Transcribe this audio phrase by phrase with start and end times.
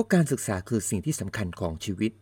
[0.00, 2.12] ราะการศึกษาคือสิ่งที่สำคัญของชีวิต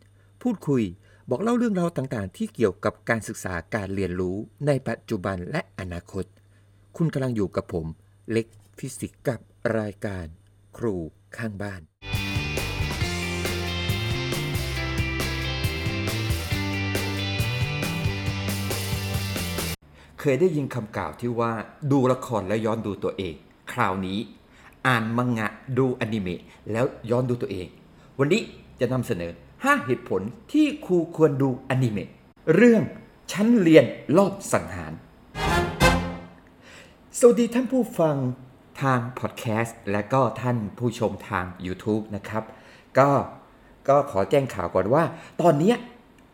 [0.43, 0.83] พูดคุย
[1.31, 6.25] บอกเล่าเรื่องราวต่างๆ ที่เกี่ยวกับการศึกษาการเรียนรู้ในปัจจุบันและอนาคต
[6.96, 7.86] คุณกำลังอยู่กับผม
[8.30, 8.46] เล็ก
[8.79, 9.41] ฟิสิกส์กับ
[9.79, 10.27] รายการ
[10.77, 10.96] ครู
[11.36, 11.82] ข้างบ้าน
[20.20, 21.52] เคยได้ยินคำกล่าวที่ว่า
[21.92, 23.34] ดูละครแล้วย้อนดูตัวเอง
[23.72, 24.18] คราวนี้
[24.89, 25.48] อ่านมังงะ
[25.79, 26.41] ดูอนิเมะ
[26.73, 27.66] แล้วย้อนดูตัวเอง
[28.18, 28.43] วันนี้
[28.80, 30.21] จะนำเสนอ 5 เหตุผล
[30.53, 32.09] ที่ครูควรดูอนิเมะ
[32.55, 32.83] เรื่อง
[33.33, 33.85] ชั้นเรียน
[34.17, 34.93] รอบสังหาร
[37.19, 38.17] สวัสดีท่านผู้ฟัง
[38.83, 42.43] ทางพอดแคสต์และก็ท่านผู้ชมทาง YouTube นะครับ
[42.98, 43.11] ก็
[43.89, 45.03] ก็ขอแจ้งข่าวก่อนว่า
[45.41, 45.73] ตอนนี้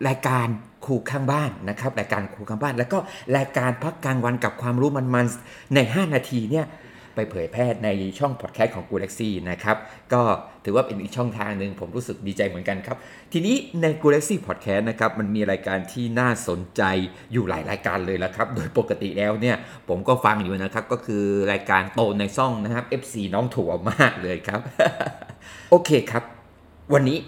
[0.08, 0.48] รายการ
[0.86, 2.98] ครูข้างบ้านนะครับ รายการครูข้างบ้าน แล้วก็
[3.36, 6.66] รายการพักกลางวันกับความรู้มันๆใน 5 นาทีเนี่ย
[7.14, 9.76] ไปเผยแพร่ในช่องพอดแคสต์ของกูเล็กซี่นะครับ
[10.12, 10.22] ก็
[10.64, 12.96] ถือว่าเป็นอีกช่องทางหนึ่งผมรู้สึกดีใจเหมือนกันครับ
[13.32, 16.82] ทีนี้ในกูเล็กซี่พอดแคสต์นะครับมันมีรายการที่น่าสนใจ
[17.32, 19.56] อยู่หลายรายการเลยละครับ โดยปกติแล้วเนี่ย
[19.88, 24.60] ผมก็ฟังอยู่นะครับก็คือรายการโตในซ่องนะครับ FC น้องถั่วมากเลยครับ
[25.70, 26.22] โอเคครับ
[26.94, 27.18] วันนี้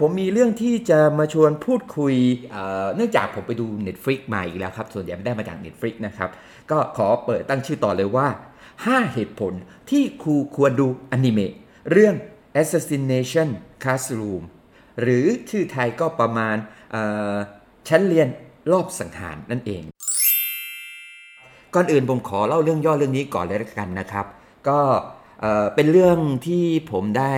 [0.00, 2.14] ผมมีเรื่องที่จะมาชวนพูดคุย
[2.50, 6.30] เอ่อเนื่องจากผมไปดู Netflix มาอีกแล้วครับ ส่วนใหญ่ไม่ได้มาจาก Netflix นะครับ
[6.70, 8.26] ก็ขอเปิดตั้งชื่อต่อเลยว่า
[8.84, 9.52] 5 เหตุผล
[9.90, 11.52] ที่ครูควรดูอนิเมะ
[11.90, 12.14] เรื่อง
[12.60, 13.48] Assassination
[13.82, 14.42] Classroom
[15.00, 16.56] หรือชื่อไทยก็ประมาณ
[17.88, 18.28] ชั้นเรียน
[18.72, 19.82] รอบสังหารนั่นเอง
[21.74, 24.26] ก่อนอื่นผมขอเล่าเรื่องย่อเรื่องนี้ก่อนเลยละกันนะครับ
[24.68, 24.78] ก็
[25.74, 27.32] เป็นเรื่องที่ผมได้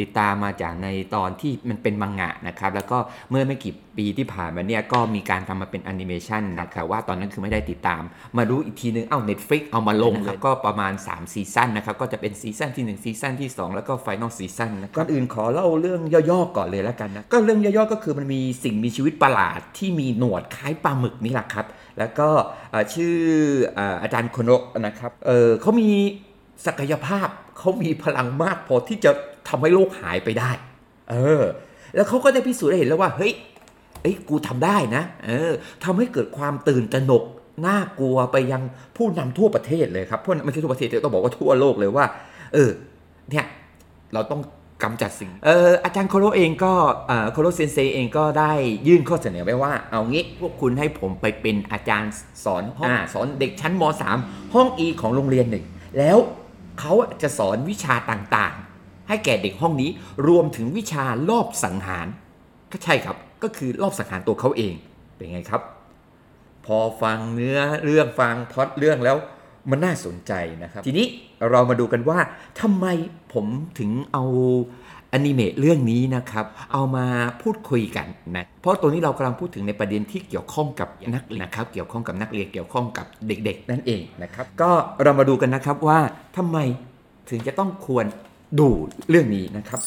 [0.00, 2.98] ติดตามมาจากในตอนที่มันเป็นมังงะนะครับ แล้วก็
[3.30, 8.02] เมื่อไม่กี่ปีที่ผ่านมาเนี่ยก็มีการทำมาเป็นแอนิเมชันนะครับว่าตอนนั้นคือไม่ได้ติดตาม
[8.36, 21.66] มารู้อีกทีนึง เอ้า Netflix เอามาลงแล้วก็ประมาณ 3 ซีซั่นนะครับ ก็จะเป็นซีซั่นที่ 1 ซีซั่นที่ 2 แล้วก็ final season นะก่อนอื่นขอเล่าเรื่องย่อๆก่อนเลยแล้วกันนะ ก็เรื่องย่อๆก็คือมันมีสิ่งมีชีวิตประหลาดที่มีหนวดคล้ายปลาหมึกนี่แหละครับ
[21.98, 22.28] แล้วก็
[22.94, 23.14] ชื่อ
[24.02, 25.90] อาจารย์โคโระนะครับเออเขามี
[26.66, 27.28] ศักยภาพ
[27.58, 29.10] เขามีพลังมากพอที่จะ
[29.48, 30.50] ทำให้โลกหายไปได้
[31.10, 31.44] เออ
[31.94, 33.32] แล้วเขาก็ได้พิสูจน์ได้เห็นแล้วว่า เฮ้ย
[34.02, 35.52] เอ้ยกูทำได้นะ เออ
[35.84, 37.24] ทำให้เกิดความตื่นตระหนก
[37.66, 38.62] น่ากลัวไปยัง
[38.96, 42.04] ผู้นำทั่วประเทศเลยครับพวกไม่ใช่ทั่วประเทศแต่ต้องบอกว่าทั่วโลกเลยว่า
[42.54, 42.70] เออ
[43.30, 43.46] เนี่ย
[44.14, 44.40] เราต้อง
[44.82, 46.72] กำจัดสิ่ง เอออาจารย์โคโรเองก็
[47.08, 48.52] เออโคโรเซนเซเองก็ได้
[48.86, 52.12] ยื่นข้อเสนอไว้ว่า เอางี้พวกคุณให้ผมไปเป็นอาจารย์
[52.44, 53.82] สอนห้องอ่าสอนเด็กชั้นม
[54.18, 55.64] .3 ห้อง E ของโรงเรียนหนึ่ง
[55.98, 56.18] แล้ว
[56.80, 56.92] เขา
[57.22, 59.90] จะสอนวิชาต่างๆ ให้แก่เด็กห้องนี้
[60.28, 62.06] รวมถึงวิชารอบสังหาร
[62.72, 64.74] ก็ใช่ครับ ก็คือรอบสังหารตัวเขาเอง
[65.14, 65.62] เป็นไงครับ
[66.66, 69.16] พอฟังเนื้อเรื่องฟังพ็อดเรื่องแล้ว
[69.70, 70.32] มันน่าสนใจ
[70.62, 71.06] นะครับ ทีนี้
[71.50, 72.18] เรามาดูกันว่า
[72.60, 72.86] ทำไม
[73.34, 73.46] ผม
[73.78, 74.24] ถึงเอา
[75.12, 77.06] อนิเมะเรื่องนี้นะครับ เอามา
[77.42, 78.06] พูดคุยกัน
[78.36, 84.70] นะเพราะตัวนี้เรากำลังพูดถึงในประเด็นที่เกี่ยวข้องกับนักเรียนนะครับ เกี่ยวข้องกับนักเรียนเกี่ยวข้องกับเด็ก ๆ นั่นเองนะครับ ก็
[85.02, 85.98] เรามาดูกันนะครับว่า
[86.36, 86.58] ทำไม
[87.30, 88.06] ถึงจะต้องควร
[88.60, 88.68] ดู
[89.08, 89.80] เรื่องนี้นะครับ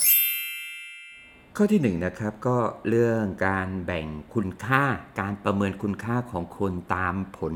[1.55, 2.57] ข้อที่หนึ่งนะครับก็
[2.89, 4.83] เรื่องการแบ่งคุณค่า
[5.19, 7.53] การประเมินคุณค่าของคนตามผล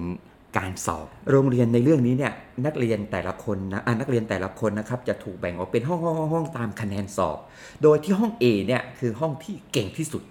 [0.57, 2.33] การสอบ โรงเรียนในเรื่องนี้เนี่ย
[2.65, 7.37] นักเรียนแต่ละคนนะอะนักเรียนแต่ละคนนะครับจะถูกแบ่งออกเป็นห้องห้องห้องห้องตามคะแนนสอบ
[7.83, 10.23] โดยที่ห้อง A เนี่ยคือห้องที่เก่งที่สุด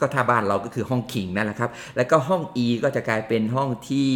[0.00, 4.06] ก็ถ้าบ้านเราก็คือห้องคิงนั่นแหละครับ แล้วก็ห้อง E ก็จะกลายเป็นห้องที่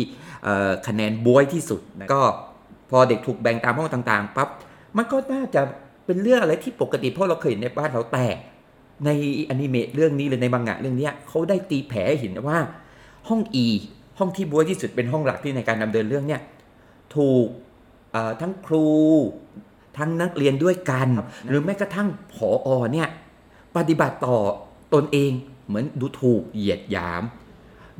[0.44, 2.22] เอ่อคะแนนบวยที่สุดนะก็
[2.91, 4.49] พอเด็กถูกแบ่งตามห้องต่างๆปั๊บ
[4.97, 5.62] มันก็น่าจะ
[6.06, 8.26] เป็นเรื่องอะไรที่ปกติเพราะเราเคยเห็นในบ้านเราแต่
[9.05, 9.11] ใน
[9.50, 12.59] อนิเมะเรื่องนี้หรือในมังงะเรื่องเนี้ยเขาได้ตีแผลให้เห็นว่า
[13.28, 13.66] ห้อง E
[14.19, 16.41] ห้องที่บวยที่สุดเป็นห้องหลักที่ในการดำเนินเรื่องเนี่ย
[17.17, 17.47] ถูก
[18.13, 18.89] เอ่อทั้งครู
[19.99, 21.09] ทั้งนักเรียนด้วยกัน
[21.49, 22.37] หรือแม้กระทั่งผ
[22.67, 23.09] ออเนี่ย
[23.77, 24.37] ปฏิบัติต่อ
[24.95, 25.33] ตนเอง
[25.67, 27.23] เหมือนดูถูกเหยียดหยาม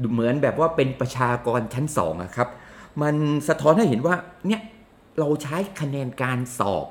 [0.01, 2.49] ดูเหมือนแบบว่าเป็นประชากรชั้นสองอะครับ
[3.03, 3.15] มัน
[3.49, 4.17] สะท้อนให้เห็นว่า
[4.47, 4.61] เนี่ย
[5.19, 6.87] เราใช้คะแนนการสอบ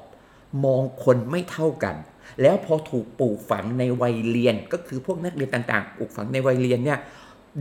[0.66, 1.96] มองคนไม่เท่ากัน
[2.42, 7.00] แล้วพอถูกปลูกฝังในวัยเรียนก็คือพวกนักเรียนต่างๆปลูกฝังในวัยเรียนเนี่ย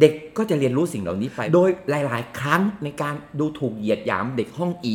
[0.00, 4.94] เด็กก็จะเรียนรู้สิ่งเหล่านี้ไป โดยหลาย ๆ ครั้งในการดูถูกเหยียดหยามเด็กห้อง E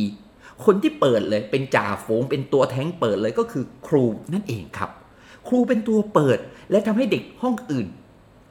[0.64, 4.90] คนที่เปิดเลยเป็นจ่าฝูงเป็นตัวแท้งเปิดเลยก็คือครูนั่นเองครับ
[5.48, 6.38] ครูเป็นตัวเปิด
[6.70, 7.86] และทำให้เด็กห้องอื่น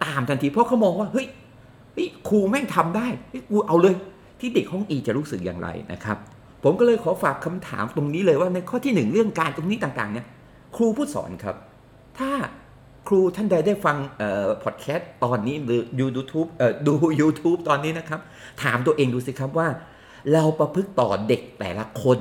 [0.04, 1.28] ตามทันทีเพราะเขามองว่าเฮ้ย
[2.28, 3.08] ครูแม่งทำได้
[3.50, 3.96] กูเอาเลย
[4.40, 6.18] ที่เด็กห้อง E จะรู้สึกอย่างไรนะครับ
[6.64, 10.26] ผมก็เลยขอฝากคำถามตรงนี้เลยว่าในข้อที่หนึ่งเรื่องการตรงนี้ต่าง ๆ เนี่ย
[10.76, 11.56] ครูผู้สอนครับ
[12.20, 12.32] ถ้า
[13.08, 18.20] ครูท่านใดได้ฟังเอ่อพอดแคสต์ตอนนี้หรือดู YouTube เอ่อดู YouTube ตอนนี้นะครับ
[18.64, 19.68] ถามตัวเองดูสิครับว่า
[20.34, 22.18] เราประพฤติต่อเด็กแต่ละคน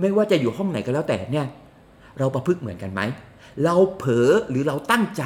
[0.00, 1.46] ไม่ว่าจะอยู่ห้องไหนก็แล้วแต่เนี่ย
[2.18, 3.00] เราประพฤติเหมือนกันไหม
[3.64, 5.22] เราเผลอหรือเราตั้งใจ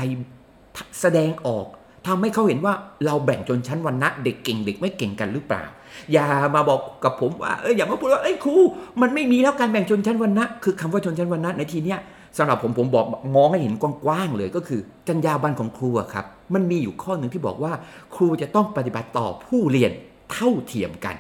[1.01, 1.67] แสดงออก
[2.07, 2.75] ทำให้เขาเห็นว่า
[3.07, 5.65] เราแบ่งชนชั้นวรรณะเด็กเก่งเด็กไม่เก่งกันหรือเปล่า
[6.13, 8.55] อย่ามาบอกกับผมว่าเอออย่ามาพูดว่าเอ้ยครู
[9.01, 12.01] มันไม่มีแล้วการแบ่งชนชั้นวรรณะคือคำว่าชนชั้นวรรณะในทีเนี้ย
[12.39, 17.73] สำหรับผมผมบอกมองให้เห็นกว้างๆเลยก็คือจรรยาบรรณของครูครับ มันมีอยู่ข้อหนึ่งที่บอกว่า
[18.15, 19.93] ครูจะต้องปฏิบัติต่อผู้เรียน
[20.33, 21.17] เท่าเทียมกัน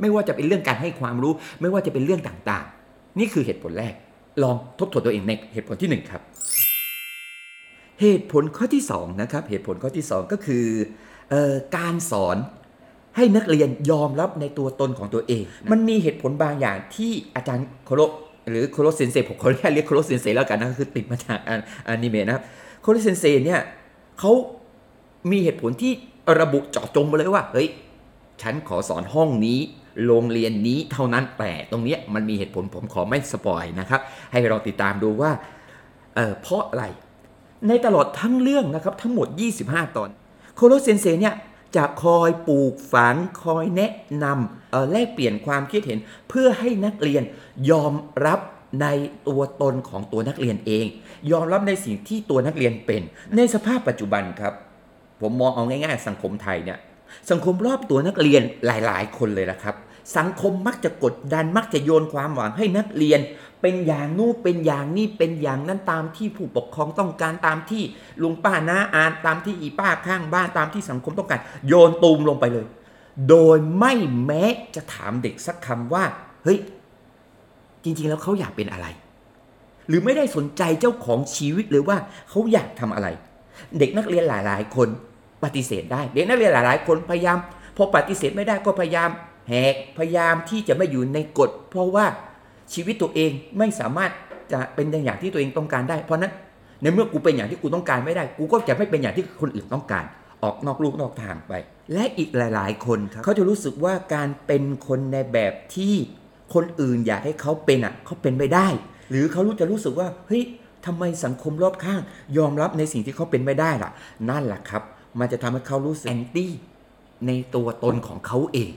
[0.00, 3.94] ไม่ว่าจะเป็นเรื่องการให้ความรู้ ไม่ว่าจะเป็นเรื่องต่างๆ นี่คือเหตุผลแรก
[4.42, 6.22] ลองทบทวนตัวเองในเหตุผลที่หนึ่งครับ
[8.00, 10.64] เหตุผลข้อที่สองนะครับเหตุผลข้อที่สองก็คือ
[11.32, 12.36] ออการสอน
[13.16, 18.00] ให้นักเรียนยอมรับในตัวตนของตัวเอง มันมีเหตุผลบางอย่างที่อาจารย์โคโร
[18.50, 21.38] หรือโคโรเซนเซผมขออนุญาตเรียกโคโรเซนเซแล้วกันนะคือติดมาจาก
[21.88, 22.44] อนิเมะนะครับ
[22.82, 23.60] โคโรเซนเซเนี่ย
[24.18, 24.32] เขา
[25.30, 25.92] มีเหตุผลที่
[26.40, 27.68] ระบุเจาะจงมาเลยว่า เฮ้ย
[28.42, 29.58] ฉันขอสอนห้องนี้
[30.06, 34.00] โรงเรียนนี้เท่านั้นแต่ตรงเนี้ยมันมีเหตุผลผมขอไม่ spoil นะครับ
[34.32, 35.30] ให้เราติดตามดูว่า
[36.14, 36.84] เออเพราะอะไร
[37.68, 39.28] ในตลอดทั้งเรื่องนะครับ ทั้งหมด
[39.62, 40.10] 25 ตอน
[40.56, 41.34] โคโรเซนเซเนี่ย
[41.76, 43.92] จะคอยปลูกฝังคอยแนะ
[44.24, 47.22] นำแลกเปลี่ยนความคิดเห็น เพื่อให้นักเรียน
[47.70, 47.94] ยอม
[48.26, 48.40] รับ
[48.82, 48.86] ใน
[49.28, 50.86] ตัวตนของตัวนักเรียนเอง
[51.32, 53.02] ยอมรับในสิ่งที่ตัวนักเรียนเป็น
[53.36, 54.54] ในสภาพปัจจุบันครับ
[55.20, 56.78] ผมมองเอาง่าย ๆ สังคมไทยเนี่ย
[57.30, 59.74] สังคมรอบตัวนักเรียนหลาย ๆ คนเลยนะครับ
[60.16, 63.20] สังคมมักจะกดดันมักจะโยนความหวังให้นักเรียน
[63.60, 67.82] เป็นอย่างนู้นเป็นอย่างนี้เป็นอย่างนั้นตามที่ผู้ปกครองต้องการตามที่
[68.22, 72.66] ลุงป้าน้าอานตามที่อีป้าข้างบ้านตามที่สังคมต้องการโยนตูมลงไปเลย
[73.28, 73.92] โดยไม่
[74.26, 74.44] แม้
[74.74, 76.04] จะถามเด็กสักคำว่า
[76.44, 76.58] เฮ้ย
[77.84, 78.86] จริง ๆ แล้วเขาอยากเป็นอะไร
[79.88, 81.98] หรือไม่ได้สนใจเจ้าของชีวิตเลยว่า
[82.28, 83.08] เขาอยากทำอะไร
[83.78, 84.88] เด็กนักเรียนหลาย ๆ คน
[85.44, 87.38] ปฏิเสธได้ เด็กนักเรียนหลาย ๆ คนพยายาม
[87.76, 89.10] พอปฏิเสธไม่ได้ก็พยายาม
[89.52, 92.06] หกพยายามที่จะไม่อยู่ในกฎ เพราะว่า
[92.74, 94.10] ชีวิตตัวเองไม่สามารถ
[94.52, 96.32] จะเป็นอย่างที่ตัวเองต้องการได้ เพราะนั้น
[96.82, 100.04] ในเมื่อกูเป็นอย่างที่กูต้องการไม่ได้ กูก็จะไม่เป็นอย่างที่คนอื่นต้องการ
[100.42, 101.52] ออกนอกลูกนอกทางไป
[101.92, 105.94] และอีกหลาย ๆ คนครับเขาจะรู้สึกว่าการเป็นคนในแบบที่
[106.54, 108.66] คนอื่นอยากให้เขาเป็นอะเขาเป็นไม่ได้
[109.10, 110.42] หรือเขารู้จะรู้สึกว่าเฮ้ย
[110.86, 112.00] ทำไมสังคมรอบข้าง
[112.36, 113.90] ยอมรับในสิ่งที่เขาเป็นไม่ได้ล่ะ
[114.30, 114.82] นั่นแหละครับ
[115.18, 116.52] มันจะทำให้เขารู้สึกแอนตี้
[117.26, 118.70] ในตัวตนของเขาเอง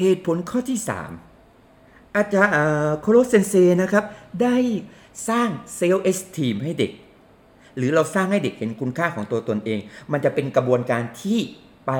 [0.00, 0.78] เหตุผลข้อที่
[1.46, 2.52] 3 อาจารย์
[3.00, 4.04] โคโรเซนเซนะครับ
[4.42, 4.56] ได้
[5.28, 6.92] สร้าง self-esteem ให้เด็ก
[7.76, 9.78] หรือเราสร้างให้เด็กเห็นคุณค่าของตัวตนเอง
[10.12, 11.40] มันจะเป็นกระบวนการที่
[11.86, 11.92] ไป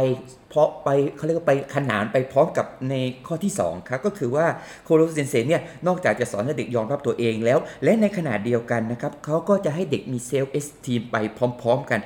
[0.49, 2.95] เพราะไปเขาเรียกว่าไปขนานไปพร้อมกับใน
[3.27, 4.47] ข้อที่2ครับก็คือว่า
[4.85, 12.01] โคโรเซนเซเนี่ยนอกจากจะสอนให้เด็กยอมรับตัวเองแล้ว และในขณะเดียวกันนะครับเขาก็จะให้เด็กมี self-esteem ไปพร้อม ๆ กัน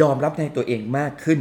[0.00, 1.40] ยอมรับในตัวเองมากขึ้น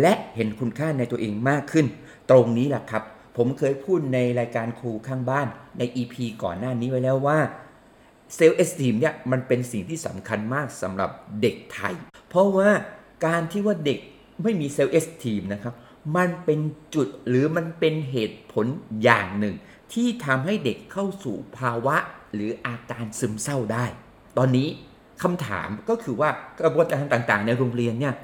[0.00, 1.86] และเห็นคุณค่าในตัวเองมากขึ้น
[2.30, 3.02] ตรงนี้แหละครับ
[3.36, 5.46] ผมเคยพูดในรายการครูข้างบ้าน
[5.78, 7.38] ใน EP ก่อนหน้านี้ไว้แล้วว่า
[8.34, 11.10] self-esteem เนี่ยมันเป็นสิ่งที่สำคัญมากสำหรับ
[11.40, 11.94] เด็กไทย
[12.28, 12.70] เพราะว่า
[13.26, 13.98] การที่ว่าเด็ก
[14.42, 15.74] ไม่มี self-esteem นะครับ
[16.16, 16.60] มันเป็น
[16.94, 18.66] จุดหรือมันเป็นเหตุผล
[19.02, 19.54] อย่างหนึ่ง
[19.92, 21.96] ที่ทำให้เด็กเข้าสู่ภาวะ
[22.34, 23.86] หรืออาการซึมเศร้าได้
[24.38, 24.68] ตอนนี้
[25.22, 26.30] คำถามก็คือว่า
[26.60, 28.14] กระบวนการต่างๆ ในโรงเรียนเนี่ย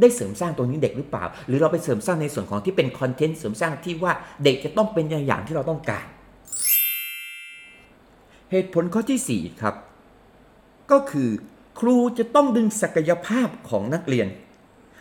[0.00, 4.12] ได้เสริมสร้างตรงนี้เด็กหรือเปล่า หรือเราไปเสริมสร้างในส่วนของที่เป็นคอนเทนต์เสริมสร้างที่ว่า
[4.44, 6.06] เด็กจะต้องเป็นอย่างที่เราต้องการ
[8.50, 9.74] เหตุผลข้อที่4ครับ
[10.90, 11.30] ก็คือ
[11.80, 14.28] ครูจะต้องดึงศักยภาพของนักเรียน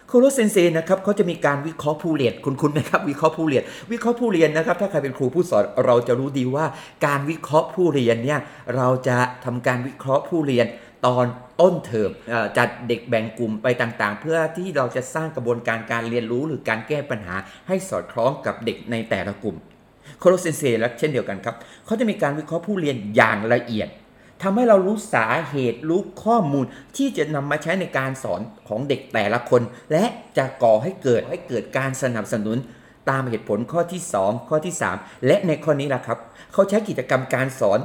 [0.07, 6.65] โคโรเซนเซนะครับเขาจะมีการวิเคราะห์ผู้เรียนคุณคุณไหมครับ วิเคราะห์ผู้เรียน วิเคราะห์ผู้เรียนนะครับ ถ้าใครเป็นครูผู้สอนเราจะรู้ดีว่า
[7.05, 8.39] การวิเคราะห์ผู้เรียนเนี่ย
[8.75, 10.65] เราจะทำการวิเคราะห์ผู้เรียน
[11.05, 11.25] ตอน
[11.62, 12.10] ต้นเทอม
[12.57, 17.36] จัดเด็กแบ่งกลุ่มไปต่างๆ เพื่อที่เราจะสร้างกระบวนการการเรียนรู้หรือการแก้ปัญหา
[17.67, 19.55] ให้สอดคล้องกับเด็กในแต่ละกลุ่ม
[20.19, 21.55] โคโรเซนเซและเช่นเดียวกันครับ
[21.86, 23.88] เขาจะมีการวิเคราะห์ผู้เรียนอย่างละเอียด
[24.41, 26.65] ทำให้เรารู้สาเหตุรู้ข้อมูล
[26.98, 30.05] ที่จะนำมาใช้ในการสอนของเด็กแต่ละคน และ
[30.38, 32.57] จะก่อให้เกิดให้เกิดการสนับสนุน
[33.10, 36.19] ตามเหตุผลข้อที่ 2 ข้อที่ 3 และในข้อนี้แหละครับ
[36.53, 37.79] เขาใช้กิจกรรมการสอน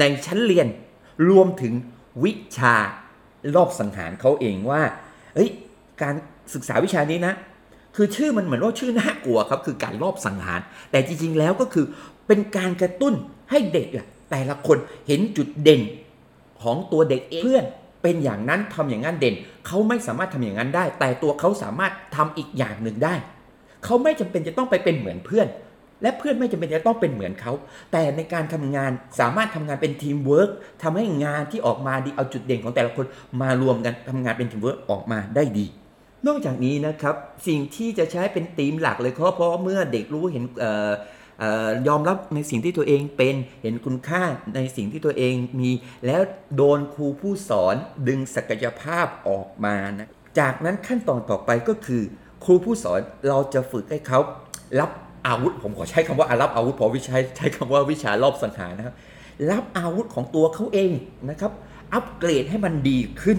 [0.00, 0.66] ในชั้นเรียน
[1.30, 1.74] รวมถึง
[2.24, 2.74] วิชา
[3.56, 4.82] รอบสังหารเขาเองว่า
[5.34, 5.50] เอ้ย
[6.02, 6.14] การ
[6.54, 7.34] ศึกษาวิชานี้นะ
[7.96, 11.86] คือชื่อมันเหมือนว่าชื่อน่ากลัวครับ คือการรอบสังหาร แต่จริง ๆ แล้วก็คือ
[12.26, 13.14] เป็นการกระตุ้น
[13.50, 15.80] ให้เด็กอะแต่ละคนเห็นจุดเด่น
[16.62, 17.64] ของตัวเด็กเองเพื่อน
[18.02, 19.34] เป็นอย่างนั้นทำอย่างนั้นเด่น
[19.66, 23.14] เขาไม่สามารถทำอย่างนั้นได้ แต่ตัวเขาสามารถทำอีกอย่างหนึ่งได้
[23.84, 25.46] เขาไม่จำเป็นจะต้องไปเป็นเหมือนเพื่อน
[26.02, 27.52] และเพื่อนไม่จำเป็นจะต้องเป็นเหมือนเขา
[27.92, 30.50] แต่ในการทำงานสามารถทำงานเป็นทีมเวิร์ก
[30.82, 33.06] ทำให้งานที่ออกมาดีเอาจุดเด่นของแต่ละคน
[33.42, 35.66] มารวมกันทำงานเป็นทีมเวิร์กออกมาได้ดี
[36.26, 37.14] นอกจากนี้นะครับ
[37.48, 40.64] สิ่งที่จะใช้เป็นธีมหลักเลยเพราะเพราะเมื่อเด็กรู้เห็นอ
[41.42, 44.22] อยอมรับในสิ่งที่ตัวเองเป็นเห็นคุณค่า
[44.54, 45.70] ในสิ่งที่ตัวเองมี
[46.06, 46.20] แล้ว
[46.56, 47.74] โดนครูผู้สอน
[48.08, 52.02] ดึงศักยภาพออกมานะจากนั้นขั้นตอนต่อไปก็คือ
[52.44, 54.20] ครูผู้สอนเราจะฝึกให้เขา
[54.80, 54.90] รับ
[55.26, 58.94] อาวุธ ผมขอใช้คำว่ารับอาวุธพราะวิชาใช้คำว่าวิชารอบสังหารนะครับ
[59.50, 60.90] รับอาวุธของตัวเขาเอง
[61.30, 61.52] นะครับ
[61.92, 63.38] อัปเกรดให้มันดีขึ้น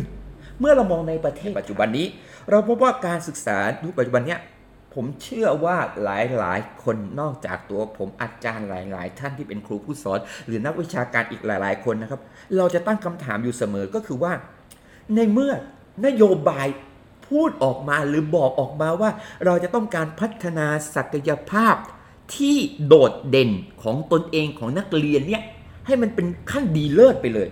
[0.59, 2.07] เมื่อเรามองในประเทศปัจจุบันนี้
[2.49, 4.39] เราพบว่าการศึกษายุคปัจจุบันเนี้ย
[4.93, 6.09] ผมเชื่อว่าห
[6.43, 12.21] ลายๆ คนนอกจากตัวผมอาจารย์หลาย ๆ ท่านที่เป็นครูผู้สอน หรือนักวิชาการอีกหลาย ๆ คนนะครับ
[12.57, 14.33] เราจะตั้งคำถามอยู่เสมอก็คือว่า
[15.15, 15.53] ในเมื่อ
[16.05, 16.67] นโยบาย
[17.27, 19.09] พูดออกมาหรือบอกออกมาว่า
[19.45, 21.75] เราจะต้องการพัฒนาศักยภาพ
[22.35, 22.55] ที่
[22.87, 23.51] โดดเด่น
[23.83, 25.43] ของตนเองของนักเรียนเนี่ย
[25.85, 27.49] ให้มันเป็นขั้นดีเลิศไปเลย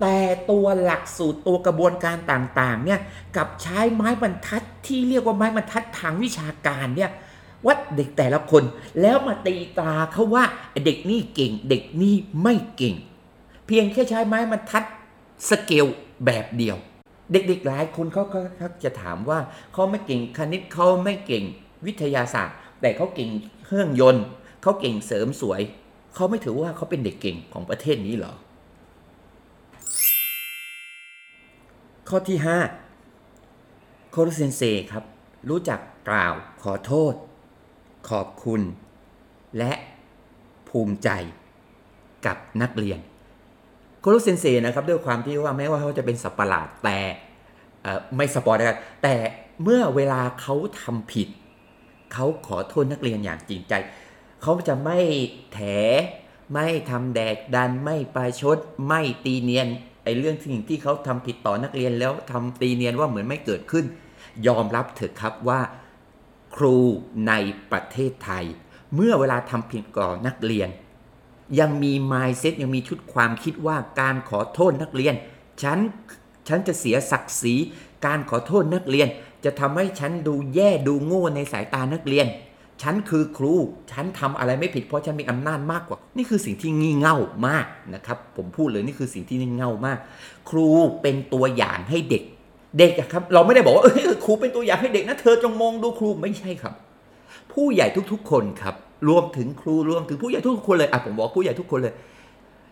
[0.00, 0.16] แต่
[0.50, 3.00] ตัวหลักสูตรตัวกระบวนการต่างๆเนี่ย
[3.36, 7.10] กับใช้ไม้บรรทัดที่เรียกว่าไม้บรรทัดทางวิชาการเนี่ย
[7.66, 8.62] วัดเด็กแต่ละคน
[9.00, 10.44] แล้วมาตีตราเขาว่า
[10.84, 12.94] เด็กนี่เก่ง เด็กนี่ไม่เก่ง
[13.66, 14.84] เพียงแค่ใช้ไม้บรรทัด
[15.48, 15.86] สเกล
[16.24, 16.76] แบบเดียว
[17.32, 18.40] เด็กๆหลายคนเขาก็
[18.84, 19.38] จะถามว่า
[19.72, 21.44] เขาไม่เก่งคณิตเขาไม่เก่ง
[21.86, 23.30] วิทยาศาสตร์ แต่เขาเก่ง
[23.64, 24.24] เครื่องยนต์
[24.62, 25.60] เขาเก่งเสริมสวย
[26.14, 28.34] เขาไม่ถือว่าเขาเป็นเด็กเก่งของประเทศนี้หรอ
[32.08, 32.38] ข้อที่
[33.24, 35.04] 5 โคโรเซนเซครับ
[35.48, 37.14] รู้จักกล่าวขอโทษ
[38.10, 38.62] ขอบคุณ
[39.58, 39.72] และ
[40.68, 41.08] ภูมิใจ
[42.26, 42.98] กับนักเรียน
[44.00, 46.98] โคโรเซนเซนะครับด้วยความที่ว่าแม้ว่าเขาจะเป็นสัตว์ปหลาดแต่
[48.16, 49.14] ไม่สปอร์ตนะครับแต่
[49.62, 51.28] เมื่อเวลาเขาทำผิด
[52.12, 53.74] เขาขอโทษนักเรียนอย่างจริงใจ
[54.42, 54.98] เขาจะไม่
[55.52, 55.58] แถ
[56.52, 59.68] ไม่ทำแดกดันไม่ประชด ไม่ตีเนียน
[60.04, 63.84] ไอ้เรื่องสิ่งที่เขาทำผิดต่อนักเรียนแล้วทำตีเนียนว่าเหมือนไม่เกิดขึ้น
[64.46, 65.60] ยอมรับเถอะครับว่า
[66.56, 66.76] ครู
[67.28, 67.32] ใน
[67.72, 68.44] ประเทศไทย
[68.94, 70.68] เมื่อเวลาทำผิดก่อนักเรียน
[71.60, 75.14] ยังมี mindset ยังมีชุดความคิดว่าการขอโทษนักเรียน
[75.62, 75.78] ฉัน
[76.48, 77.54] ฉันจะเสียศักดิ์ศรี
[78.06, 79.08] การขอโทษนักเรียน
[79.44, 82.26] จะทำให้ฉันดูแย่ดูโง่ในสายตานักเรียน
[82.82, 83.54] ฉันคือครู
[83.92, 87.16] ฉันทำอะไรไม่ผิดเพราะฉันมีอำนาจมากกว่า นี่คือสิ่งที่งี่เง่า
[87.48, 89.98] มากนะครับ ผมพูดเลยนี่คือสิ่งที่งี่เง่ามาก
[90.50, 90.68] ครู
[91.02, 92.22] เป็นตัวอย่างให้เด็ก
[92.78, 96.74] เด็กครับ เราไม่ได้บอกว่าเออครูเป็นตัวอย่างให้เด็กนะ เธอจงมองดูครูไม่ใช่ครับ
[97.52, 98.74] ผู้ใหญ่ทุกๆ คนครับ
[99.08, 101.94] รวมถึงครูรวมถึงผู้ใหญ่ทุกคนเลยอะผมบอกผู้ใหญ่ทุกคนเลย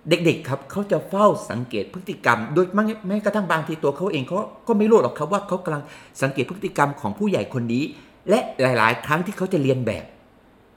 [0.08, 2.66] เด็ก ๆ ครับเขาจะเฝ้าสังเกตพฤติกรรม โดย
[3.08, 4.36] แม้กระทั่งบางทีตัวเขาเองเขา
[4.68, 5.82] ก็ไม่รู้หรอกครับว่าเขากำลัง
[6.22, 7.84] สังเกตพฤติกรรมของผู้ใหญ่คนนี้
[8.30, 10.04] และหลาย ๆ ครั้งที่เขาจะเรียนแบบ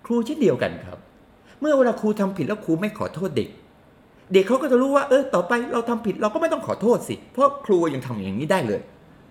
[0.05, 0.97] ครูเช่นเดียวกันครับ
[1.59, 3.49] เมื่อเวลาครูทำผิดแล้วครูไม่ขอโทษเด็ก
[4.33, 8.81] เด็กเขาก็จะรู้ว่าเออต่อไปเราทำผิดเราก็ไม่ต้องขอโทษสิ เพราะครูยังทำอย่างนี้ได้เลย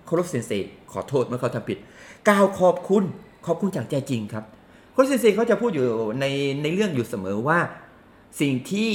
[0.07, 0.53] เคารพเซนเซ
[0.93, 1.79] ขอโทษเมื่อเขาทำผิด
[2.29, 3.05] กล่าวขอบคุณ
[3.47, 4.45] ขอบคุณจากใจจริงครับ
[5.01, 5.85] ค้ชเซนเซเขาจะพูดอยู่
[6.21, 6.27] ใน
[6.63, 7.59] ในเรื่องอยู่เสมอว่า
[8.41, 8.91] สิ่งที่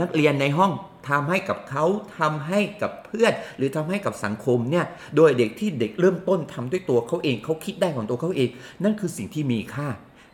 [0.00, 0.72] นักเรียนในห้อง
[1.08, 1.84] ทำให้กับเขา
[2.18, 4.84] ทำให้กับเพื่อน หรือทำให้กับสังคมเนี่ย
[5.16, 8.48] โดยเด็กที่เด็กเริ่มต้นทำด้วยตัวเขาเองเขาคิดได้ของตัวเขาเอง
[8.84, 9.88] นั่นคือสิ่งที่มีค่า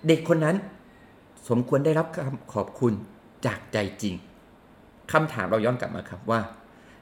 [0.09, 0.57] เด็กคนนั้น
[1.49, 2.92] สมควรได้รับคำขอบคุณ
[3.47, 4.14] จากใจจริง
[5.12, 6.40] คำถามเราย้อนกลับมาครับว่า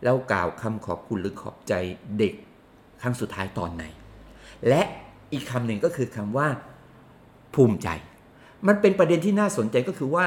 [0.05, 1.75] เรากล่าวคำขอบคุณหรือขอบใจ
[2.19, 2.35] เด็ก
[3.03, 3.85] ครั้งสุดท้ายตอนไหน
[4.69, 4.83] และ
[5.33, 6.49] อีกคำหนึ่งก็คือคำว่า
[7.55, 7.89] ภูมิใจ
[8.67, 10.25] มันเป็นประเด็นที่น่าสนใจก็คือว่า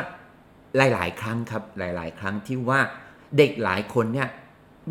[0.78, 2.80] หลาย ๆ ครั้งครับหลาย ๆ ครั้งที่ว่า
[3.38, 4.28] เด็กหลายคนเนี่ย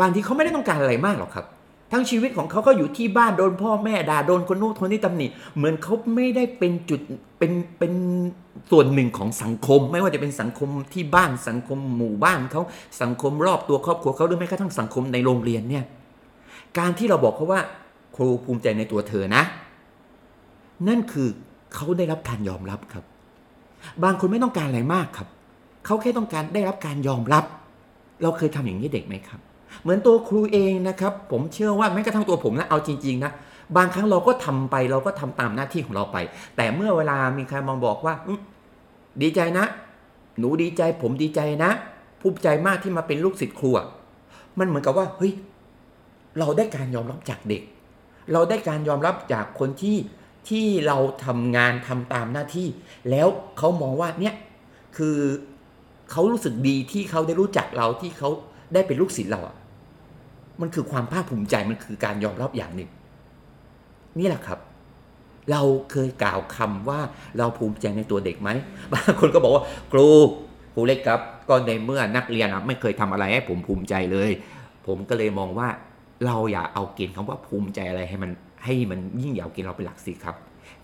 [0.01, 1.47] บางทีเขาไม่ได้ต้องการอะไรมากหรอกครับ
[1.93, 7.01] ทั้งชีวิตของเขาก็อยู่ที่บ้านโดนพ่อแม่ด่าโดนคนโน้นคนนี้ตำหนิเหมือนเขาไม่ได้เป็นจุด
[7.39, 7.93] เป็นเป็น
[8.71, 12.63] ส่วนหนึ่งของสังคม ไม่ว่าจะเป็นสังคมที่บ้านสังคมหมู่บ้านเขา
[13.03, 15.85] สังคมรอบตัวครอบครัวเขาหรือแม้กระทั่งสังคมในโรงเรียนเนี่ย
[16.79, 17.61] การที่เราบอกเขาว่า
[18.17, 19.43] ครูภูมิใจในตัวเธอนะ
[20.89, 21.29] นั่นคือ
[21.75, 23.05] เขาได้รับการยอมรับครับ
[24.05, 25.29] บางคนไม่ต้องการอะไรมากครับ
[25.85, 27.45] เขาแค่ต้องการได้รับการยอมรับ
[28.23, 29.41] เราเคยทำอย่างนี้เด็กไหมครับ
[29.83, 33.33] เหมือนตัวครูเองนะครับ ผมเชื่อว่าแม้กระทั่งตัวผมนะเอาจริงๆนะ
[33.77, 36.17] บางครั้งเราก็ทำไปเราก็ทำตามหน้าที่ของเราไป
[36.57, 38.15] แต่เมื่อเวลามีใครมองบอกว่า
[39.23, 39.65] ดีใจนะ
[40.39, 41.71] หนูดีใจ ผมดีใจนะ
[42.21, 43.71] ภูมิใจมากที่มาเป็นลูกศิษย์ครู
[44.59, 45.33] มันเหมือนกับว่าเฮ้ย
[46.39, 47.63] เราได้การยอมรับจากเด็ก
[48.33, 49.97] เราได้การยอมรับจากคนที่
[50.49, 52.69] ที่เราทำงานทำตามหน้าที่
[53.11, 54.35] แล้วเขามองว่าเนี่ย
[54.97, 55.17] คือ
[56.11, 58.31] เขารู้สึกดีที่เขาได้รู้จักเราที่เขา
[58.73, 59.57] ได้เป็นลูกศิษย์เราอะ
[60.61, 62.91] มันคือความภาคภูมิใจมันคือการยอมรับอย่างหนึ่ง
[64.19, 64.59] นี่แหละครับ
[65.51, 67.01] เราเคยกล่าวคำว่า
[67.39, 68.51] เราภูมิใจในตัวเด็กไหม
[68.93, 70.09] บางคนก็บอกว่าครู
[70.75, 74.31] ครูเล็กครับ ก็ในเมื่อนักเรียนไม่เคยทำอะไรให้ผมภูมิใจเลย
[74.87, 75.69] ผมก็เลยมองว่า
[76.27, 78.31] เราอย่าเอาเกณฑ์คำว่าภูมิใจอะไรให้มัน
[78.65, 80.37] ให้มันยิ่งใหญ่เกณฑ์เราเป็นหลักสิครับ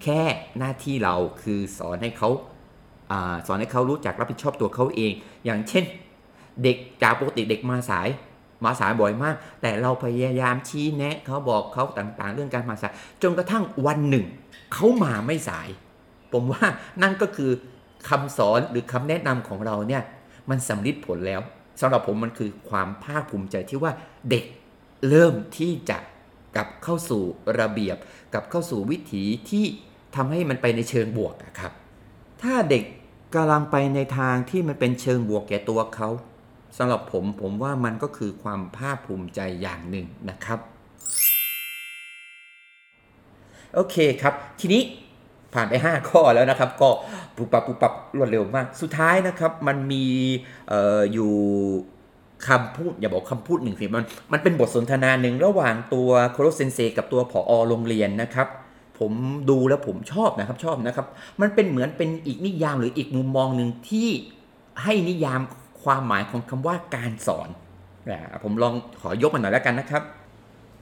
[0.03, 0.21] แค่
[0.59, 2.31] หน้าที่เราคือสอนให้เขา
[3.11, 3.13] อ
[3.47, 5.13] สอนให้เขารู้จักรับผิดชอบตัวเขาเอง
[5.45, 5.85] อย่างเช่น
[6.63, 8.09] เด็กจากปกติเด็กมาสาย
[8.65, 12.93] มาสายบ่อยมาก แต่เราพยายามชี้แนะเขาบอกเขาต่างๆ เรื่องการมาสาย
[13.23, 14.25] จนกระทั่งวันหนึ่ง
[14.73, 15.69] เขามาไม่สาย
[16.33, 16.65] ผมว่า
[17.03, 17.51] นั่นก็คือ
[18.09, 20.03] คำสอนหรือคำแนะนำของเราเนี่ย
[20.51, 21.41] มันสำลิดผลแล้ว
[21.81, 23.93] สำหรับผมมันคือความภาคภูมิใจที่ว่า
[24.31, 24.45] เด็ก
[25.09, 25.99] เริ่มที่จะ
[26.57, 27.23] กลับเข้าสู่
[27.61, 27.97] ระเบียบ
[28.33, 29.65] กลับเข้าสู่วิถีที่
[30.17, 31.73] ทำให้มันไปในเชิงบวกอะครับ
[32.43, 32.85] ถ้าเด็ก
[33.35, 36.09] กำลังไปในทางที่มันเป็นเชิงบวกแก่ตัวเขา
[36.77, 40.59] สำหรับผมผมว่ามันก็คือความภาคภูมิใจอย่างหนึ่งนะครับ
[43.75, 44.83] โอเคครับ ทีนี้
[45.55, 46.91] ผ่านไป 5 ข้อแล้วนะครับ ก็
[47.37, 50.07] ปุบปับปุบปับรวดเร็วมาก สุดท้ายนะครับ มันมี
[50.73, 51.33] อออยู่
[52.47, 58.49] คำพูดอย่าบอกคำพูดหนึ่งสิมันมันเป็นบทสนทนาหนึ่งระหว่างตัวโคโรเซนเซกับตัวผอโรงเรียนนะครับ
[58.99, 59.13] ผม
[59.51, 61.07] ดูแล้วผมชอบนะครับชอบนะครับ
[61.41, 64.09] มันเป็นเหมือนเป็นอีกนิยามหรืออีกมุมมองหนึ่งที่
[64.83, 65.41] ให้นิยาม
[65.83, 67.49] ความหมายของคำว่าการสอน
[68.11, 70.03] นะผมลองขอยกมันหน่อยแล้วกันนะครับ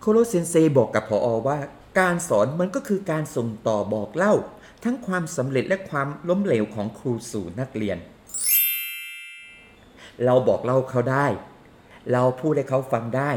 [0.01, 1.59] โคโรเซนเซบอกกับพออว่า
[2.01, 4.35] การสอนมันก็คือการส่งต่อบอกเล่า
[4.85, 7.99] ทั้งความสำเร็จและความล้มเหลวของครูสู่นักเรียน
[10.25, 11.27] เราบอกเล่าเขาได้
[12.13, 13.31] เราพูดให้เขาฟังได้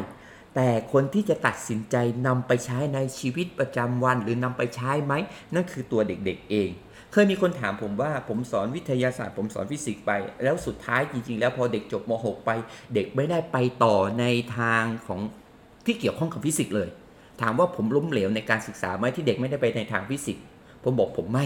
[0.55, 1.95] แต่คนที่จะตัดสินใจ
[2.27, 5.13] นำไปใช้ในชีวิตประจำวัน หรือนำไปใช้ไหม
[5.53, 6.69] นั่นคือตัวเด็กๆเอง
[7.11, 10.11] เคยมีคนถามผมว่าผมสอนวิทยาศาสตร์ ผมสอนฟิสิกส์ไป
[10.43, 12.51] แล้วสุดท้ายจริงๆ แล้วพอเด็กจบม .6 ไป
[12.93, 14.25] เด็กไม่ได้ไปต่อใน
[14.57, 15.19] ทางของ
[15.85, 16.89] ที่เกี่ยวข้องกับฟิสิกส์เลย
[17.41, 20.43] ถามว่าผมล้มเหลวในการศึกษาไหมที่เด็กไม่ได้ไปในทางฟิสิกส์
[20.83, 21.45] ผมบอกผมไม่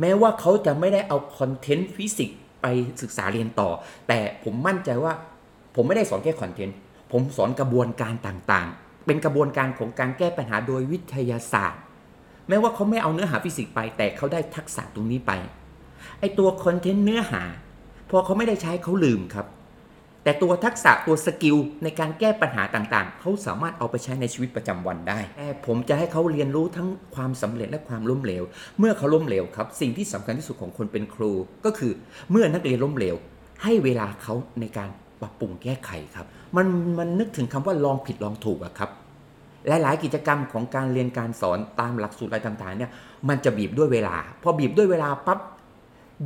[0.00, 2.66] แม้ว่าเขาจะไม่ได้เอา content ฟิสิกส์ ไป
[3.02, 3.70] ศึกษาเรียนต่อ
[4.08, 5.12] แต่ผมมั่นใจว่า
[5.74, 6.76] ผมไม่ได้สอนแค่ content
[7.12, 11.82] ผมสอนกระบวนการต่างๆ เป็นกระบวนการของการแก้ปัญหาโดยวิทยาศาสตร์
[12.48, 15.32] แม้ว่าเขาไม่เอาเนื้อหาฟิสิกส์ไป แต่เขาได้ทักษะตรงนี้ไป
[16.20, 17.42] ไอตัว content เนื้อหา
[18.10, 19.46] พอเขาไม่ได้ใช้เขาลืมครับ
[20.24, 28.42] แต่ตัวทักษะตัว skill ในการแก้ปัญหาต่างๆ เขาสามารถเอาไปใช้ในชีวิตประจำวันได้ แต่ผมจะให้เขาเรียนรู้ทั้งความสำเร็จและความล้มเหลว
[28.78, 31.32] เมื่อเขาล้มเหลวครับ สิ่งที่สำคัญที่สุดของคนเป็นครู
[31.64, 31.92] ก็คือ
[32.30, 33.16] เมื่อนักเรียนล้มเหลว
[33.62, 34.88] ให้เวลาเขาในการ
[35.20, 36.66] ปรับปรุงแก้ไขครับ มัน
[36.98, 38.90] มันนึกถึงคำว่าลองผิดลองถูกอะครับ
[39.68, 42.90] หลาย ๆ กิจกรรมของการเรียนการสอนตามหลักสูตรอะไรต่างๆเนี่ย
[43.28, 45.40] มันจะบีบด้วยเวลา พอบีบด้วยเวลาปั๊บ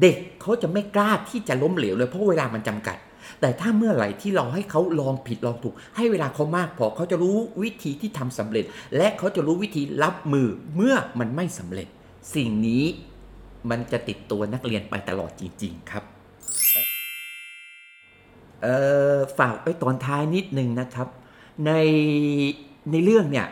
[0.01, 2.97] เด็กเขาจะไม่กล้าที่จะล้มเหลวเลยเพราะเวลามันจำกัด
[3.41, 8.65] แต่ถ้าเมื่อไหร่ที่เราให้เขาลองผิดลองถูก ให้เวลาเขามากพอเขาจะรู้วิธีที่ทำสำเร็จ
[8.97, 11.89] และเขาจะรู้วิธีรับมือเมื่อมันไม่สำเร็จ
[12.35, 12.85] สิ่งนี้
[13.71, 16.05] มันจะติดตัวนักเรียนไปตลอดจริง ๆ ครับ
[18.63, 18.67] เอ
[19.17, 21.09] อฝากไว้ตอนท้ายนิดนึงนะครับ
[21.67, 21.73] ใน
[22.91, 23.47] ในเรื่องเนี่ย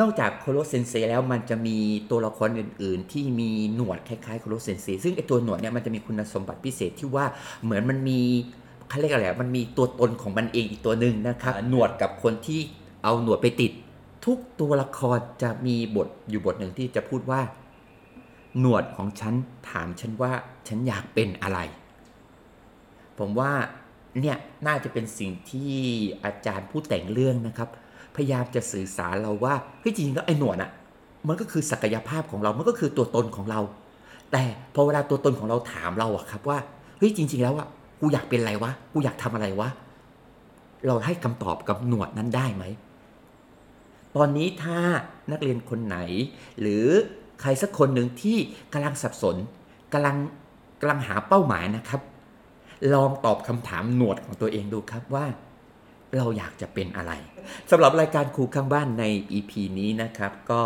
[0.00, 1.76] นอกจากโคโรเซนเซแล้วมันจะมี
[2.10, 7.26] ตัวละครอื่น ๆ ที่มีหนวดคล้ายๆโคโรเซนเซซึ่งไอตัวหนวดเนี่ยมันจะมีคุณสมบัติพิเศษที่ว่า
[7.64, 8.20] เหมือนมันมี
[8.88, 12.60] เขาเรียกอะไรอะมันมีตัวตนของมันเองอีกตัวหนึ่งนะครับ หนวดกับคนที่
[13.02, 13.72] เอาหนวดไปติด
[14.24, 17.40] ทุกตัวละครจะมีบทอยู่บทหนึ่งที่จะพูดว่า
[18.60, 19.34] หนวดของฉัน
[19.70, 20.32] ถามฉันว่า
[20.68, 21.58] ฉันอยากเป็นอะไร
[23.18, 23.52] ผมว่า
[24.20, 25.72] เนี่ยน่าจะเป็นสิ่งที่
[26.24, 27.68] อาจารย์ผู้แต่งเรื่องนะครับ
[28.16, 30.70] พยายามจะสื่อสารเราว่าเฮ้ยจริงๆแล้วไอ้หนวดอะ
[31.28, 33.60] มันก็คือศักยภาพของเรา มันก็คือตัวตนของเรา
[34.32, 34.42] แต่
[34.74, 36.58] พอเวลาตัวตนของเราถามเราอะครับว่า
[36.98, 37.68] เฮ้ยจริง ๆ แล้วอะ
[38.04, 39.68] กูอยากเป็นอะไรวะ กูอยากทำอะไรวะ
[40.86, 42.64] เราให้คำตอบกับหนวดนั้นได้ไหม
[44.16, 44.78] ตอนนี้ถ้า
[45.32, 45.96] นักเรียนคนไหน
[46.60, 46.86] หรือ
[47.40, 48.36] ใครสักคนหนึ่งที่
[48.72, 49.36] กำลังสับสน
[49.92, 50.16] กำลัง
[50.80, 52.00] กำลังหาเป้าหมายนะครับ
[52.94, 55.26] ลองตอบคำถามหนวดของตัวเองดูครับว่า
[56.16, 57.12] เราอยากจะเป็นอะไร
[57.70, 60.60] สำหรับรายการครูข้างบ้านใน EP นี้นะครับ ก็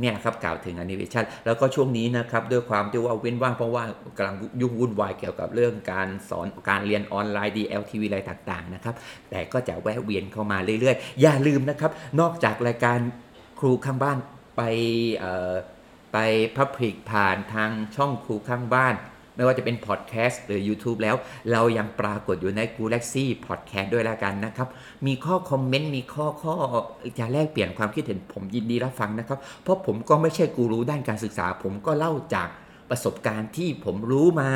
[0.00, 3.84] เนี่ยครับกล่าวถึง Animation แล้วก็ช่วงนี้นะครับด้วยความที่ว่าเว้นว่างเพราะว่า
[4.16, 8.94] กำลังยุ่งวุ่นวายเกี่ยวกับเรื่องการสอนการเรียนออนไลน์ DLTV อะไรต่างๆนะครับ
[9.30, 12.98] แต่ก็จะแวะเวียนเข้ามาเรื่อยๆ อย่าลืมนะครับนอกจากรายการ
[13.60, 14.18] ครูข้างบ้าน
[14.56, 14.62] ไป
[16.12, 16.18] ไป
[16.56, 18.94] พับลิกผ่านทางช่องครูข้างบ้าน
[19.36, 21.16] ไม่ว่าจะเป็นพอดแคสต์หรือ YouTube แล้ว
[21.52, 24.68] เรายังปรากฏอยู่ใน g ู l a x y Podcast ด้วยแล้วกันนะครับ
[25.06, 26.54] มีข้อคอมเมนต์ มีข้อข้อ
[27.18, 32.48] จะแลกเปลี่ยนความคิดเห็นผมยินดีรับฟังนะครับ เพราะผมก็ไม่ใช่กูรู้ด้านการศึกษา ผมก็เล่าจาก
[32.90, 34.50] ประสบการณ์ที่ผมรู้มา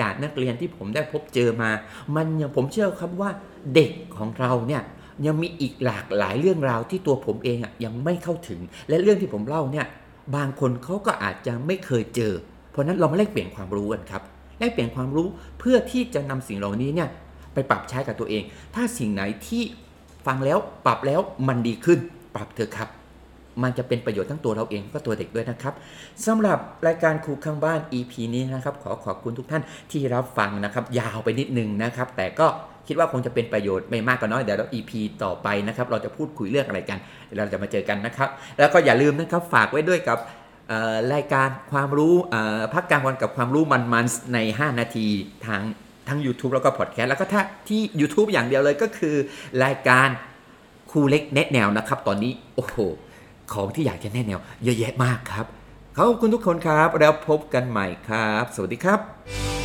[0.00, 1.70] จากนักเรียนที่ผมได้พบเจอมา
[2.16, 3.30] มันยังผมเชื่อครับว่า
[3.74, 4.82] เด็กของเราเนี่ย
[5.26, 9.86] ยังมีอีกหลากหลายเรื่องราวที่ตัวผมเองอะยังไม่เข้าถึง และเรื่องที่ผมเล่าเนี่ย
[10.36, 12.32] บางคนเขาก็อาจจะไม่เคยเจอ
[12.78, 14.22] ราะนั้นเรามาแลกเปลี่ยนความรู้กันครับ
[14.58, 15.26] แลกเปลี่ยนความรู้
[15.58, 17.08] เพื่อที่จะนำสิ่งเหล่านี้เนี่ย
[17.54, 18.42] ไปปรับใช้กับตัวเอง
[18.74, 19.62] ถ้าสิ่งไหนที่
[20.26, 21.98] ฟังแล้วปรับแล้วมันดีขึ้น
[22.34, 22.88] ปรับเถอะครับ
[23.62, 25.74] มันจะเป็นประโยชน์ทั้งตัวเราเองก็ตัวเด็กด้วยนะครับ
[26.26, 32.46] สำหรับรายการครูข้างบ้าน EP นี้นะครับ ขอขอบคุณทุกท่านที่รับฟังนะครับ ยาวไปนิดนึงนะครับ แต่ก็
[32.86, 34.92] คิดว่าคงจะเป็นประโยชน์ไม่มากก็น้อยเดี๋ยวเรา EP
[35.24, 36.98] ต่อไปนะครับ เราจะพูดคุยเรื่องอะไรกัน
[37.38, 40.18] เราจะมาเจอกันนะครับ แล้วก็อย่าลืมนะครับฝากไว้ด้วยกับ
[41.14, 42.14] รายการความรู้
[42.74, 45.06] พักกลางวันกับความรู้มันๆใน 5 นาที
[45.46, 45.62] ทาง
[46.08, 49.16] ทั้ง YouTube แล้วก็พอดแคสต์แล้วก็ถ้าที่ YouTube อย่างเดียวเลยก็คือ
[49.64, 50.08] รายการ
[50.90, 52.76] ครูเล็กแนะแนวนะครับ ตอนนี้โอ้โห
[53.52, 55.46] ของที่อยากจะแนะแนว เยอะแยะมากครับ
[55.96, 59.57] ขอบคุณทุกคนครับ แล้วพบกันใหม่ครับ สวัสดีครับ